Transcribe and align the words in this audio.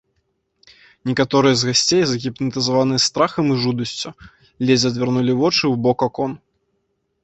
Некаторыя 1.09 1.55
з 1.59 1.69
гасцей, 1.69 2.01
загіпнатызаваныя 2.13 3.05
страхам 3.07 3.45
і 3.55 3.61
жудасцю, 3.67 4.09
ледзь 4.69 4.89
адвярнулі 4.95 5.33
вочы 5.45 5.63
ў 5.73 5.87
бок 5.89 5.99
акон. 6.13 6.31